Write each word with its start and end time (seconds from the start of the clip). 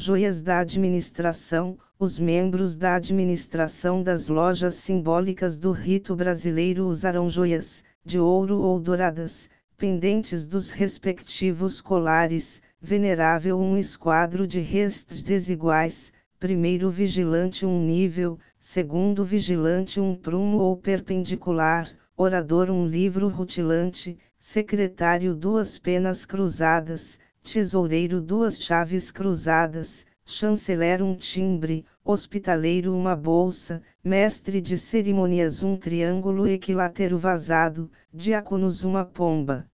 joias 0.00 0.40
da 0.40 0.60
administração, 0.60 1.78
os 1.98 2.18
membros 2.18 2.74
da 2.74 2.94
administração 2.94 4.02
das 4.02 4.28
lojas 4.28 4.76
simbólicas 4.76 5.58
do 5.58 5.72
rito 5.72 6.16
brasileiro 6.16 6.86
usarão 6.86 7.28
joias, 7.28 7.84
de 8.02 8.18
ouro 8.18 8.62
ou 8.62 8.80
douradas, 8.80 9.50
pendentes 9.76 10.46
dos 10.46 10.70
respectivos 10.70 11.82
colares, 11.82 12.62
venerável 12.80 13.60
um 13.60 13.76
esquadro 13.76 14.46
de 14.46 14.58
restes 14.58 15.22
desiguais, 15.22 16.10
primeiro 16.38 16.88
vigilante 16.88 17.66
um 17.66 17.84
nível, 17.84 18.38
segundo 18.58 19.22
vigilante 19.22 20.00
um 20.00 20.16
prumo 20.16 20.60
ou 20.60 20.78
perpendicular, 20.78 21.86
orador 22.16 22.70
um 22.70 22.86
livro 22.86 23.28
rutilante, 23.28 24.18
secretário 24.38 25.34
duas 25.34 25.78
penas 25.78 26.24
cruzadas, 26.24 27.18
tesoureiro 27.42 28.20
duas 28.20 28.62
chaves 28.62 29.10
cruzadas, 29.10 30.06
chanceler 30.24 31.02
um 31.02 31.16
timbre, 31.16 31.84
hospitaleiro 32.04 32.96
uma 32.96 33.16
bolsa, 33.16 33.82
mestre 34.04 34.60
de 34.60 34.78
cerimônias 34.78 35.62
um 35.62 35.76
triângulo 35.76 36.46
equilátero 36.46 37.18
vazado, 37.18 37.90
diáconos 38.12 38.84
uma 38.84 39.04
pomba. 39.04 39.66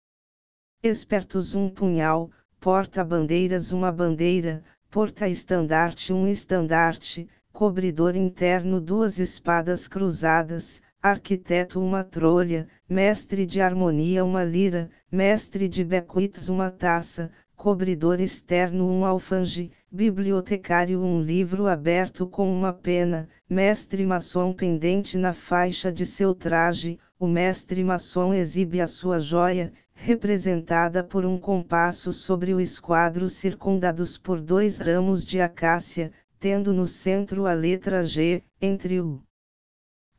Espertos 0.82 1.56
um 1.56 1.70
punhal, 1.70 2.32
porta-bandeiras 2.60 3.72
uma 3.72 3.92
bandeira, 3.92 4.64
porta-estandarte 4.90 6.14
um 6.14 6.28
estandarte, 6.28 7.28
cobridor 7.52 8.16
interno 8.16 8.80
duas 8.80 9.20
espadas 9.20 9.88
cruzadas, 9.88 10.82
arquiteto 11.02 11.80
uma 11.80 12.04
trolha, 12.04 12.68
mestre 12.90 13.46
de 13.46 13.62
harmonia 13.62 14.26
uma 14.26 14.44
lira, 14.44 14.90
mestre 15.12 15.68
de 15.68 15.84
bequits 15.84 16.50
uma 16.50 16.72
taça, 16.72 17.32
cobridor 17.66 18.22
externo 18.22 18.88
um 18.88 19.04
alfange, 19.04 19.72
bibliotecário 19.92 21.02
um 21.02 21.20
livro 21.20 21.66
aberto 21.66 22.28
com 22.28 22.48
uma 22.56 22.72
pena, 22.72 23.28
mestre 23.50 24.06
maçom 24.06 24.54
pendente 24.54 25.18
na 25.18 25.34
faixa 25.34 25.92
de 25.92 26.06
seu 26.06 26.36
traje, 26.36 27.00
o 27.20 27.26
mestre 27.26 27.84
maçom 27.84 28.36
exibe 28.36 28.80
a 28.80 28.86
sua 28.86 29.20
joia, 29.20 29.74
representada 29.96 31.04
por 31.04 31.26
um 31.26 31.40
compasso 31.40 32.14
sobre 32.14 32.54
o 32.54 32.62
esquadro 32.62 33.28
circundados 33.28 34.16
por 34.16 34.40
dois 34.40 34.78
ramos 34.78 35.26
de 35.26 35.42
acácia, 35.42 36.12
tendo 36.40 36.72
no 36.72 36.86
centro 36.86 37.48
a 37.48 37.54
letra 37.56 38.04
G, 38.04 38.44
entre 38.62 39.02
o 39.02 39.24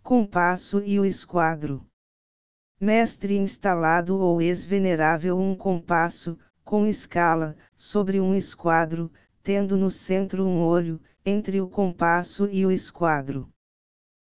compasso 0.03 0.83
e 0.85 0.99
o 0.99 1.05
esquadro. 1.05 1.87
Mestre 2.81 3.37
instalado 3.37 4.19
ou 4.19 4.43
ex-venerável 4.43 5.39
um 5.39 5.55
compasso, 5.55 6.37
com 6.67 6.85
escala, 6.85 7.57
sobre 7.77 8.21
um 8.21 8.35
esquadro, 8.35 9.09
tendo 9.41 9.77
no 9.77 9.89
centro 9.89 10.45
um 10.45 10.61
olho, 10.61 11.01
entre 11.25 11.61
o 11.61 11.69
compasso 11.69 12.49
e 12.51 12.67
o 12.67 12.73
esquadro. 12.73 13.49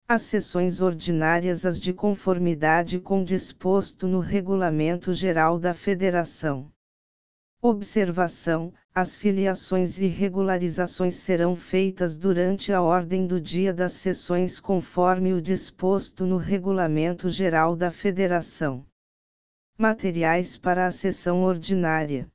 As 0.07 0.21
sessões 0.21 0.79
ordinárias 0.79 1.65
as 1.65 1.77
de 1.77 1.91
conformidade 1.91 3.01
com 3.01 3.21
disposto 3.21 4.07
no 4.07 4.21
Regulamento 4.21 5.11
Geral 5.11 5.59
da 5.59 5.73
Federação. 5.73 6.71
Observação: 7.61 8.73
as 8.95 9.17
filiações 9.17 9.99
e 9.99 10.07
regularizações 10.07 11.15
serão 11.15 11.53
feitas 11.53 12.17
durante 12.17 12.71
a 12.71 12.81
ordem 12.81 13.27
do 13.27 13.41
dia 13.41 13.73
das 13.73 13.91
sessões 13.91 14.57
conforme 14.61 15.33
o 15.33 15.41
disposto 15.41 16.25
no 16.25 16.37
Regulamento 16.37 17.27
Geral 17.27 17.75
da 17.75 17.91
Federação. 17.91 18.85
Materiais 19.81 20.57
para 20.57 20.85
a 20.85 20.91
sessão 20.91 21.41
ordinária. 21.41 22.29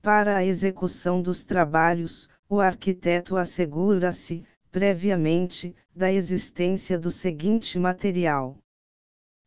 Para 0.00 0.38
a 0.38 0.42
execução 0.42 1.20
dos 1.20 1.44
trabalhos, 1.44 2.30
o 2.48 2.60
arquiteto 2.60 3.36
assegura-se, 3.36 4.42
previamente, 4.72 5.76
da 5.94 6.10
existência 6.10 6.98
do 6.98 7.10
seguinte 7.10 7.78
material: 7.78 8.56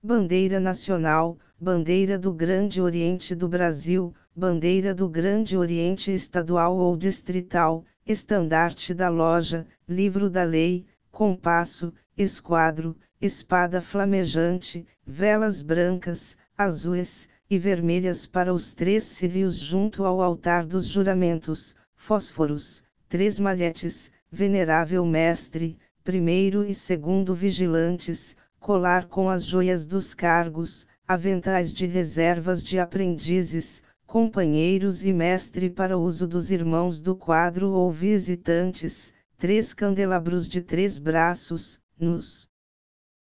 Bandeira 0.04 0.60
Nacional, 0.60 1.40
Bandeira 1.60 2.16
do 2.16 2.32
Grande 2.32 2.80
Oriente 2.80 3.34
do 3.34 3.50
Brasil, 3.50 4.14
Bandeira 4.36 4.94
do 4.94 5.10
Grande 5.10 5.58
Oriente 5.58 6.12
Estadual 6.14 6.78
ou 6.78 6.96
Distrital, 6.96 7.84
Estandarte 8.06 8.94
da 8.94 9.10
Loja, 9.10 9.66
Livro 9.88 10.30
da 10.30 10.44
Lei, 10.44 10.86
Compasso, 11.10 11.92
Esquadro, 12.16 12.96
Espada 13.20 13.82
Flamejante, 13.82 14.86
Velas 15.04 15.64
Brancas, 15.64 16.38
Azuis 16.62 17.30
e 17.50 17.58
Vermelhas 17.58 18.26
para 18.26 18.54
os 18.54 18.74
três 18.74 19.06
cílios 19.06 19.56
junto 19.56 20.04
ao 20.04 20.22
altar 20.22 20.66
dos 20.66 20.88
juramentos, 20.88 21.74
Fósforos, 21.96 22.84
três 23.08 23.40
malhetes, 23.40 24.12
Venerável 24.30 25.06
Mestre, 25.06 25.80
primeiro 26.04 26.66
e 26.66 26.76
segundo 26.76 27.34
vigilantes, 27.34 28.36
colar 28.60 29.08
com 29.08 29.30
as 29.30 29.46
joias 29.46 29.86
dos 29.86 30.14
cargos, 30.14 30.86
aventais 31.08 31.74
de 31.74 31.86
reservas 31.86 32.62
de 32.62 32.78
aprendizes, 32.78 33.82
companheiros 34.06 35.06
e 35.06 35.14
mestre 35.14 35.70
para 35.70 35.98
uso 35.98 36.28
dos 36.28 36.52
irmãos 36.52 37.00
do 37.00 37.16
quadro 37.16 37.70
ou 37.70 37.90
visitantes, 37.90 39.14
três 39.38 39.74
candelabros 39.74 40.46
de 40.46 40.62
três 40.62 41.00
braços, 41.00 41.80
nos 41.98 42.50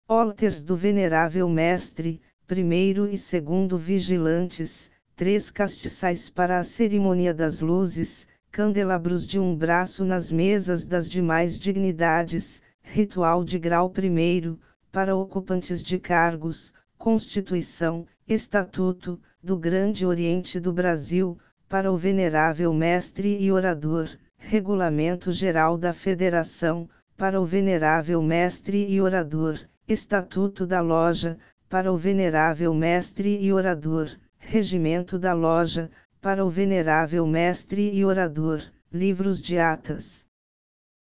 alters 0.05 0.61
do 0.61 0.75
venerável 0.75 1.47
mestre, 1.47 2.19
primeiro 2.51 3.07
e 3.07 3.17
segundo 3.17 3.77
vigilantes, 3.77 4.91
três 5.15 5.49
castiçais 5.49 6.29
para 6.29 6.59
a 6.59 6.63
cerimônia 6.63 7.33
das 7.33 7.61
luzes, 7.61 8.27
candelabros 8.51 9.25
de 9.25 9.39
um 9.39 9.55
braço 9.55 10.03
nas 10.03 10.29
mesas 10.29 10.83
das 10.83 11.09
demais 11.09 11.57
dignidades, 11.57 12.61
ritual 12.81 13.45
de 13.45 13.57
grau 13.57 13.89
primeiro, 13.89 14.59
para 14.91 15.15
ocupantes 15.15 15.81
de 15.81 15.97
cargos, 15.97 16.73
Constituição, 16.97 18.05
Estatuto, 18.27 19.17
do 19.41 19.55
Grande 19.55 20.05
Oriente 20.05 20.59
do 20.59 20.73
Brasil, 20.73 21.39
para 21.69 21.89
o 21.89 21.95
Venerável 21.95 22.73
Mestre 22.73 23.37
e 23.39 23.49
Orador, 23.49 24.09
Regulamento 24.37 25.31
Geral 25.31 25.77
da 25.77 25.93
Federação, 25.93 26.89
para 27.15 27.39
o 27.39 27.45
Venerável 27.45 28.21
Mestre 28.21 28.85
e 28.89 28.99
Orador, 28.99 29.57
Estatuto 29.87 30.67
da 30.67 30.81
Loja, 30.81 31.37
para 31.71 31.89
o 31.89 31.95
Venerável 31.95 32.73
Mestre 32.73 33.39
e 33.41 33.53
Orador, 33.53 34.11
Regimento 34.37 35.17
da 35.17 35.31
Loja, 35.31 35.89
para 36.19 36.45
o 36.45 36.49
Venerável 36.49 37.25
Mestre 37.25 37.93
e 37.93 38.03
Orador, 38.03 38.61
Livros 38.91 39.41
de 39.41 39.57
Atas. 39.57 40.25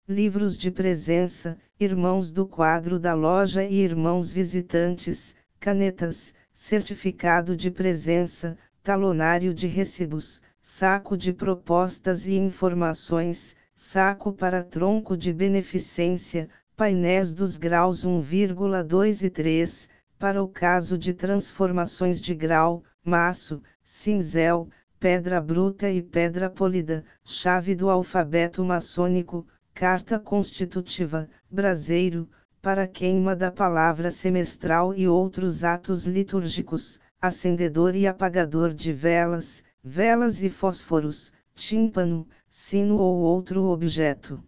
Livros 0.07 0.57
de 0.57 0.71
presença, 0.71 1.57
irmãos 1.77 2.31
do 2.31 2.47
quadro 2.47 2.97
da 2.97 3.13
loja 3.13 3.65
e 3.65 3.75
irmãos 3.75 4.31
visitantes, 4.31 5.35
canetas, 5.59 6.33
certificado 6.53 7.57
de 7.57 7.69
presença, 7.69 8.57
talonário 8.81 9.53
de 9.53 9.67
recibos, 9.67 10.41
saco 10.61 11.17
de 11.17 11.33
propostas 11.33 12.25
e 12.25 12.37
informações, 12.37 13.53
saco 13.75 14.31
para 14.31 14.63
tronco 14.63 15.17
de 15.17 15.33
beneficência, 15.33 16.47
painéis 16.73 17.33
dos 17.33 17.57
graus 17.57 18.05
1,2 18.05 19.23
e 19.23 19.29
3, 19.29 19.89
para 20.23 20.41
o 20.41 20.47
caso 20.47 20.97
de 20.97 21.13
transformações 21.13 22.21
de 22.21 22.33
grau, 22.33 22.81
maço, 23.03 23.61
cinzel, 23.83 24.69
pedra 24.97 25.41
bruta 25.41 25.91
e 25.91 26.01
pedra 26.01 26.49
polida, 26.49 27.03
chave 27.25 27.75
do 27.75 27.89
alfabeto 27.89 28.63
maçônico, 28.63 29.45
Carta 29.73 30.17
Constitutiva, 30.17 31.27
Braseiro, 31.51 32.29
para 32.61 32.87
queima 32.87 33.35
da 33.35 33.51
palavra 33.51 34.09
semestral 34.09 34.95
e 34.95 35.09
outros 35.09 35.61
atos 35.61 36.05
litúrgicos, 36.05 37.01
acendedor 37.21 37.93
e 37.93 38.07
apagador 38.07 38.73
de 38.73 38.93
velas, 38.93 39.61
velas 39.83 40.41
e 40.41 40.49
fósforos, 40.49 41.33
tímpano, 41.53 42.25
sino 42.49 42.95
ou 42.95 43.17
outro 43.17 43.65
objeto. 43.65 44.41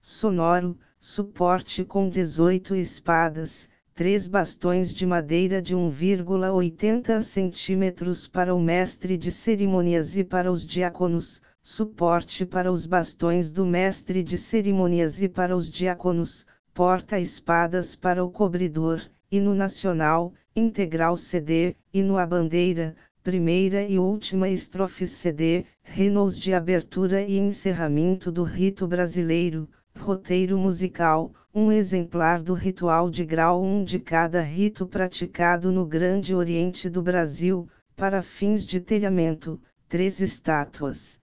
Sonoro, 0.00 0.78
suporte 0.98 1.84
com 1.84 2.08
18 2.08 2.74
espadas, 2.74 3.68
três 3.98 4.28
bastões 4.28 4.94
de 4.94 5.04
madeira 5.04 5.60
de 5.60 5.74
1,80 5.74 7.20
cm 7.20 8.28
para 8.30 8.54
o 8.54 8.60
mestre 8.60 9.18
de 9.18 9.32
cerimônias 9.32 10.16
e 10.16 10.22
para 10.22 10.52
os 10.52 10.64
diáconos, 10.64 11.42
suporte 11.60 12.46
para 12.46 12.70
os 12.70 12.86
bastões 12.86 13.50
do 13.50 13.66
mestre 13.66 14.22
de 14.22 14.38
cerimônias 14.38 15.20
e 15.20 15.28
para 15.28 15.56
os 15.56 15.68
diáconos, 15.68 16.46
porta-espadas 16.72 17.96
para 17.96 18.24
o 18.24 18.30
cobridor, 18.30 19.02
hino 19.32 19.52
nacional, 19.52 20.32
integral 20.54 21.16
CD, 21.16 21.74
hino 21.92 22.18
à 22.18 22.24
bandeira, 22.24 22.94
primeira 23.20 23.82
e 23.82 23.98
última 23.98 24.48
estrofe 24.48 25.08
CD, 25.08 25.64
hinos 25.96 26.38
de 26.38 26.54
abertura 26.54 27.20
e 27.22 27.36
encerramento 27.36 28.30
do 28.30 28.44
rito 28.44 28.86
brasileiro, 28.86 29.68
roteiro 29.98 30.56
musical, 30.56 31.32
um 31.54 31.72
exemplar 31.72 32.42
do 32.42 32.52
ritual 32.54 33.08
de 33.10 33.24
grau 33.24 33.62
1 33.62 33.84
de 33.84 33.98
cada 33.98 34.42
rito 34.42 34.86
praticado 34.86 35.72
no 35.72 35.86
Grande 35.86 36.34
Oriente 36.34 36.88
do 36.90 37.02
Brasil, 37.02 37.68
para 37.96 38.22
fins 38.22 38.64
de 38.64 38.80
telhamento, 38.80 39.60
três 39.88 40.20
estátuas. 40.20 41.18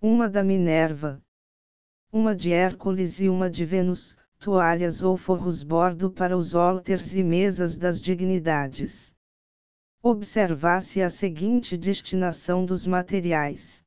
Uma 0.00 0.28
da 0.28 0.42
Minerva, 0.42 1.20
uma 2.12 2.34
de 2.34 2.52
Hércules 2.52 3.20
e 3.20 3.28
uma 3.28 3.48
de 3.48 3.64
Vênus, 3.64 4.16
toalhas 4.38 5.02
ou 5.02 5.16
forros 5.16 5.62
bordo 5.62 6.10
para 6.10 6.36
os 6.36 6.54
alters 6.54 7.14
e 7.14 7.22
mesas 7.22 7.76
das 7.76 8.00
dignidades. 8.00 9.14
Observasse 10.02 11.02
a 11.02 11.08
seguinte 11.08 11.76
destinação 11.76 12.64
dos 12.64 12.86
materiais: 12.86 13.84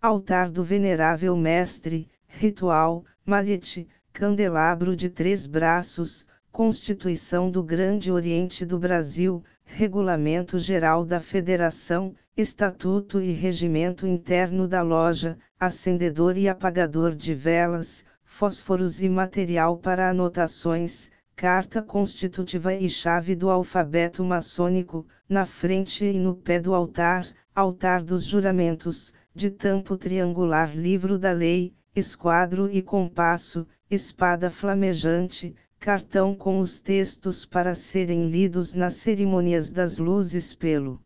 altar 0.00 0.50
do 0.50 0.64
venerável 0.64 1.36
mestre, 1.36 2.10
ritual, 2.26 3.04
malhete, 3.24 3.88
candelabro 4.18 4.96
de 4.96 5.08
três 5.08 5.46
braços, 5.46 6.26
Constituição 6.50 7.48
do 7.48 7.62
Grande 7.62 8.10
Oriente 8.10 8.66
do 8.66 8.76
Brasil, 8.76 9.44
Regulamento 9.64 10.58
Geral 10.58 11.04
da 11.04 11.20
Federação, 11.20 12.16
Estatuto 12.36 13.20
e 13.20 13.30
Regimento 13.30 14.08
Interno 14.08 14.66
da 14.66 14.82
Loja, 14.82 15.38
acendedor 15.56 16.36
e 16.36 16.48
apagador 16.48 17.14
de 17.14 17.32
velas, 17.32 18.04
fósforos 18.24 19.00
e 19.00 19.08
material 19.08 19.76
para 19.76 20.10
anotações, 20.10 21.12
carta 21.36 21.80
constitutiva 21.80 22.74
e 22.74 22.90
chave 22.90 23.36
do 23.36 23.48
alfabeto 23.48 24.24
maçônico, 24.24 25.06
na 25.28 25.46
frente 25.46 26.04
e 26.04 26.18
no 26.18 26.34
pé 26.34 26.58
do 26.58 26.74
altar, 26.74 27.24
altar 27.54 28.02
dos 28.02 28.24
juramentos, 28.24 29.14
de 29.32 29.48
tampo 29.48 29.96
triangular 29.96 30.76
livro 30.76 31.20
da 31.20 31.30
lei, 31.30 31.72
esquadro 31.94 32.68
e 32.68 32.82
compasso, 32.82 33.64
espada 33.90 34.50
flamejante, 34.50 35.56
cartão 35.80 36.34
com 36.34 36.58
os 36.58 36.78
textos 36.78 37.46
para 37.46 37.74
serem 37.74 38.28
lidos 38.28 38.74
nas 38.74 38.94
cerimônias 38.94 39.70
das 39.70 39.96
luzes 39.96 40.54
pelo 40.54 41.00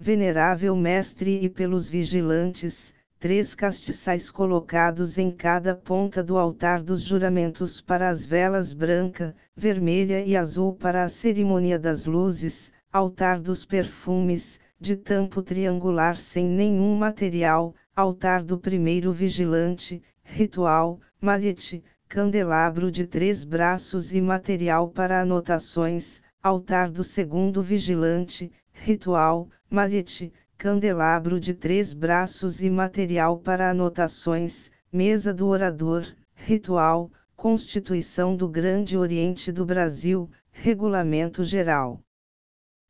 venerável 0.00 0.74
mestre 0.74 1.38
e 1.44 1.48
pelos 1.48 1.88
vigilantes, 1.88 2.92
três 3.16 3.54
castiçais 3.54 4.28
colocados 4.28 5.18
em 5.18 5.30
cada 5.30 5.76
ponta 5.76 6.20
do 6.20 6.36
altar 6.36 6.82
dos 6.82 7.00
juramentos 7.00 7.80
para 7.80 8.08
as 8.08 8.26
velas 8.26 8.72
branca, 8.72 9.34
vermelha 9.54 10.20
e 10.24 10.36
azul 10.36 10.74
para 10.74 11.04
a 11.04 11.08
cerimônia 11.08 11.78
das 11.78 12.06
luzes, 12.06 12.72
altar 12.92 13.38
dos 13.38 13.64
perfumes, 13.64 14.58
de 14.80 14.96
tampo 14.96 15.42
triangular 15.42 16.16
sem 16.16 16.44
nenhum 16.44 16.96
material, 16.96 17.72
altar 17.94 18.42
do 18.42 18.58
primeiro 18.58 19.12
vigilante, 19.12 20.02
ritual, 20.24 21.00
malhete, 21.24 21.82
candelabro 22.06 22.90
de 22.90 23.06
três 23.06 23.44
braços 23.44 24.12
e 24.12 24.20
material 24.20 24.90
para 24.90 25.22
anotações, 25.22 26.20
altar 26.42 26.90
do 26.90 27.02
segundo 27.02 27.62
vigilante, 27.62 28.52
ritual, 28.70 29.48
malhete, 29.70 30.30
candelabro 30.58 31.40
de 31.40 31.54
três 31.54 31.94
braços 31.94 32.62
e 32.62 32.68
material 32.68 33.38
para 33.38 33.70
anotações, 33.70 34.70
mesa 34.92 35.32
do 35.32 35.46
orador, 35.46 36.06
ritual, 36.34 37.10
Constituição 37.34 38.36
do 38.36 38.46
Grande 38.46 38.94
Oriente 38.98 39.50
do 39.50 39.64
Brasil, 39.64 40.30
Regulamento 40.52 41.42
Geral. 41.42 42.02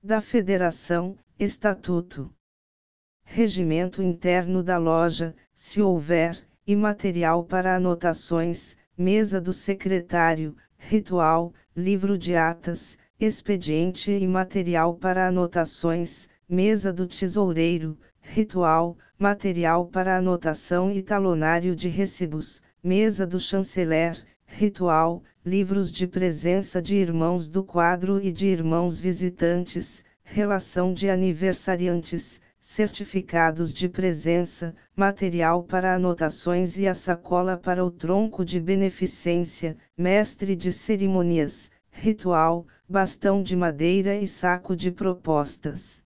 Da 0.02 0.20
Federação, 0.20 1.16
Estatuto, 1.38 2.34
Regimento 3.22 4.02
Interno 4.02 4.60
da 4.60 4.76
Loja, 4.76 5.36
se 5.54 5.80
houver, 5.80 6.36
e 6.66 6.74
material 6.74 7.44
para 7.44 7.76
anotações, 7.76 8.76
mesa 8.96 9.40
do 9.40 9.52
secretário, 9.52 10.56
ritual, 10.78 11.52
livro 11.76 12.16
de 12.16 12.34
atas, 12.34 12.96
expediente 13.20 14.10
e 14.10 14.26
material 14.26 14.94
para 14.94 15.28
anotações, 15.28 16.28
mesa 16.48 16.92
do 16.92 17.06
tesoureiro, 17.06 17.98
ritual, 18.20 18.96
material 19.18 19.86
para 19.86 20.16
anotação 20.16 20.90
e 20.90 21.02
talonário 21.02 21.76
de 21.76 21.88
recibos, 21.88 22.62
mesa 22.82 23.26
do 23.26 23.38
chanceler, 23.38 24.24
ritual, 24.46 25.22
livros 25.44 25.92
de 25.92 26.06
presença 26.06 26.80
de 26.80 26.96
irmãos 26.96 27.48
do 27.48 27.62
quadro 27.62 28.22
e 28.22 28.32
de 28.32 28.46
irmãos 28.46 28.98
visitantes, 28.98 30.02
relação 30.22 30.94
de 30.94 31.10
aniversariantes, 31.10 32.40
certificados 32.74 33.72
de 33.72 33.88
presença, 33.88 34.74
material 34.96 35.62
para 35.62 35.94
anotações 35.94 36.76
e 36.76 36.88
a 36.88 36.92
sacola 36.92 37.56
para 37.56 37.84
o 37.84 37.88
tronco 37.88 38.44
de 38.44 38.58
beneficência, 38.58 39.76
mestre 39.96 40.56
de 40.56 40.72
cerimônias, 40.72 41.70
ritual, 41.88 42.66
bastão 42.88 43.44
de 43.44 43.54
madeira 43.54 44.16
e 44.16 44.26
saco 44.26 44.74
de 44.74 44.90
propostas. 44.90 46.02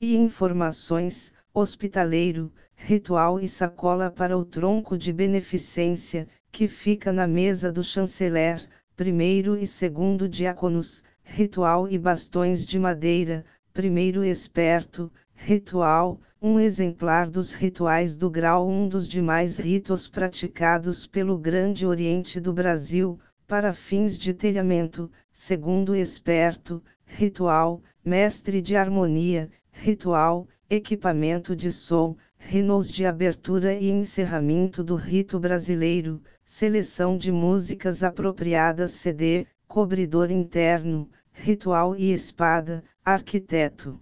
E 0.00 0.14
informações, 0.14 1.34
hospitaleiro, 1.52 2.52
ritual 2.76 3.40
e 3.40 3.48
sacola 3.48 4.08
para 4.08 4.38
o 4.38 4.44
tronco 4.44 4.96
de 4.96 5.12
beneficência, 5.12 6.28
que 6.52 6.68
fica 6.68 7.12
na 7.12 7.26
mesa 7.26 7.72
do 7.72 7.82
chanceler, 7.82 8.64
primeiro 8.94 9.58
e 9.58 9.66
segundo 9.66 10.28
diáconos, 10.28 11.02
ritual 11.24 11.88
e 11.88 11.98
bastões 11.98 12.64
de 12.64 12.78
madeira, 12.78 13.44
primeiro 13.72 14.22
esperto, 14.22 15.10
Ritual, 15.44 16.20
um 16.40 16.60
exemplar 16.60 17.28
dos 17.28 17.52
rituais 17.52 18.14
do 18.14 18.30
grau 18.30 18.68
um 18.68 18.86
dos 18.88 19.08
demais 19.08 19.58
ritos 19.58 20.06
praticados 20.06 21.04
pelo 21.04 21.36
Grande 21.36 21.84
Oriente 21.84 22.38
do 22.38 22.52
Brasil, 22.52 23.18
para 23.44 23.72
fins 23.72 24.16
de 24.16 24.32
telhamento, 24.32 25.10
segundo 25.32 25.96
esperto, 25.96 26.80
ritual, 27.04 27.82
mestre 28.04 28.62
de 28.62 28.76
harmonia, 28.76 29.50
ritual, 29.72 30.46
equipamento 30.70 31.56
de 31.56 31.72
som, 31.72 32.16
rinos 32.38 32.88
de 32.88 33.04
abertura 33.04 33.74
e 33.74 33.90
encerramento 33.90 34.84
do 34.84 34.94
rito 34.94 35.40
brasileiro, 35.40 36.22
seleção 36.44 37.18
de 37.18 37.32
músicas 37.32 38.04
apropriadas 38.04 38.92
CD, 38.92 39.44
cobridor 39.66 40.30
interno, 40.30 41.10
ritual 41.32 41.96
e 41.96 42.12
espada, 42.12 42.84
arquiteto. 43.04 43.98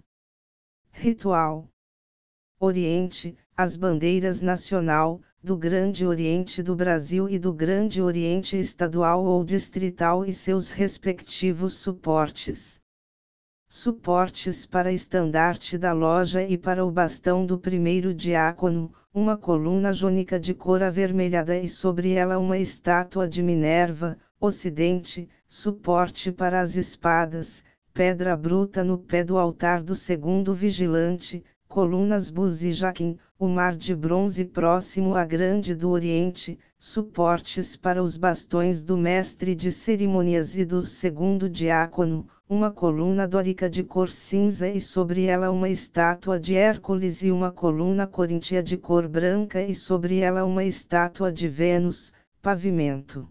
Ritual. 1.03 1.67
Oriente, 2.59 3.35
as 3.57 3.75
bandeiras 3.75 4.39
nacional, 4.39 5.19
do 5.43 5.57
Grande 5.57 6.05
Oriente 6.05 6.61
do 6.61 6.75
Brasil 6.75 7.27
e 7.27 7.39
do 7.39 7.51
Grande 7.51 8.03
Oriente 8.03 8.55
Estadual 8.55 9.25
ou 9.25 9.43
Distrital 9.43 10.23
e 10.23 10.31
seus 10.31 10.69
respectivos 10.69 11.73
suportes. 11.73 12.79
Suportes 13.67 14.63
para 14.67 14.93
estandarte 14.93 15.75
da 15.75 15.91
loja 15.91 16.43
e 16.43 16.55
para 16.55 16.85
o 16.85 16.91
bastão 16.91 17.47
do 17.47 17.57
primeiro 17.57 18.13
diácono, 18.13 18.93
uma 19.11 19.35
coluna 19.35 19.91
jônica 19.91 20.39
de 20.39 20.53
cor 20.53 20.83
avermelhada 20.83 21.57
e 21.57 21.67
sobre 21.67 22.11
ela 22.11 22.37
uma 22.37 22.59
estátua 22.59 23.27
de 23.27 23.41
Minerva, 23.41 24.19
Ocidente, 24.39 25.27
suporte 25.47 26.31
para 26.31 26.61
as 26.61 26.75
espadas, 26.75 27.63
pedra 27.93 28.37
bruta 28.37 28.83
no 28.83 28.97
pé 28.97 29.23
do 29.23 29.37
altar 29.37 29.83
do 29.83 29.93
segundo 29.93 30.53
vigilante, 30.53 31.43
colunas 31.67 32.29
Buz 32.29 32.63
e 32.63 32.71
Jaquim, 32.71 33.17
o 33.37 33.47
mar 33.47 33.75
de 33.75 33.95
bronze 33.95 34.45
próximo 34.45 35.15
à 35.15 35.25
Grande 35.25 35.75
do 35.75 35.89
Oriente, 35.89 36.57
suportes 36.77 37.75
para 37.75 38.01
os 38.01 38.15
bastões 38.15 38.83
do 38.83 38.97
mestre 38.97 39.53
de 39.53 39.71
cerimônias 39.71 40.55
e 40.55 40.63
do 40.63 40.81
segundo 40.81 41.49
diácono, 41.49 42.27
uma 42.47 42.71
coluna 42.71 43.27
dórica 43.27 43.69
de 43.69 43.83
cor 43.83 44.09
cinza 44.09 44.67
e 44.69 44.79
sobre 44.81 45.25
ela 45.25 45.51
uma 45.51 45.69
estátua 45.69 46.39
de 46.39 46.55
Hércules 46.55 47.23
e 47.23 47.31
uma 47.31 47.51
coluna 47.51 48.07
coríntia 48.07 48.61
de 48.63 48.77
cor 48.77 49.07
branca 49.07 49.61
e 49.61 49.73
sobre 49.75 50.19
ela 50.19 50.43
uma 50.43 50.63
estátua 50.63 51.31
de 51.31 51.47
Vênus, 51.47 52.13
pavimento. 52.41 53.27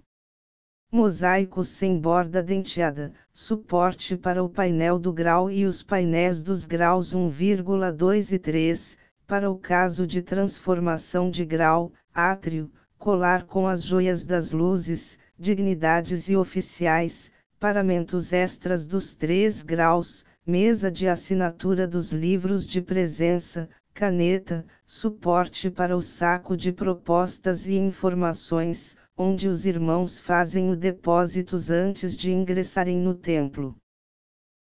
Mosaico 0.93 1.65
sem 1.65 2.01
borda 2.01 2.43
denteada, 2.43 3.13
suporte 3.33 4.17
para 4.17 4.43
o 4.43 4.49
painel 4.49 4.99
do 4.99 5.13
grau 5.13 5.49
e 5.49 5.65
os 5.65 5.85
painéis 5.85 6.43
dos 6.43 6.67
graus 6.67 7.15
1,2 7.15 8.33
e 8.33 8.39
3, 8.41 8.99
para 9.25 9.49
o 9.49 9.57
caso 9.57 10.05
de 10.05 10.21
transformação 10.21 11.31
de 11.31 11.45
grau, 11.45 11.93
átrio, 12.13 12.69
colar 12.99 13.45
com 13.45 13.69
as 13.69 13.85
joias 13.85 14.25
das 14.25 14.51
luzes, 14.51 15.17
dignidades 15.39 16.29
e 16.29 16.35
oficiais, 16.35 17.31
paramentos 17.61 18.33
extras 18.33 18.85
dos 18.85 19.15
três 19.15 19.63
graus, 19.63 20.25
mesa 20.45 20.91
de 20.91 21.07
assinatura 21.07 21.87
dos 21.87 22.11
livros 22.11 22.67
de 22.67 22.83
presença, 22.83 23.69
caneta, 23.95 24.67
suporte 24.85 25.71
para 25.71 25.97
o 25.97 26.03
saco 26.03 26.57
de 26.57 26.73
propostas 26.73 27.69
e 27.69 27.77
informações, 27.77 28.97
onde 29.23 29.49
os 29.49 29.67
irmãos 29.67 30.19
fazem 30.19 30.71
o 30.71 30.75
depósitos 30.75 31.69
antes 31.69 32.17
de 32.17 32.33
ingressarem 32.33 32.97
no 32.97 33.15
templo. 33.15 33.77